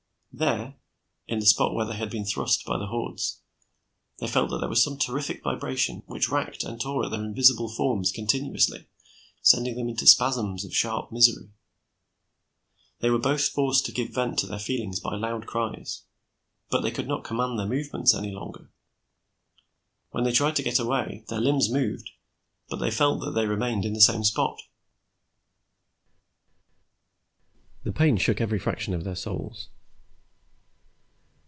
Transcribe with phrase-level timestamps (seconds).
[0.33, 0.75] There,
[1.27, 3.41] in the spot where they had been thrust by the hordes,
[4.19, 7.67] they felt that there was some terrific vibration which racked and tore at their invisible
[7.67, 8.87] forms continuously,
[9.41, 11.49] sending them into spasms of sharp misery.
[13.01, 16.03] They both were forced to give vent to their feelings by loud cries.
[16.69, 18.71] But they could not command their movements any longer.
[20.11, 22.09] When they tried to get away, their limbs moved
[22.69, 24.61] but they felt that they remained in the same spot.
[27.83, 29.67] The pain shook every fraction of their souls.